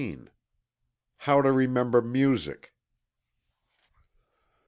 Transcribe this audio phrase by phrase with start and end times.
[1.17, 2.73] HOW TO REMEMBER MUSIC.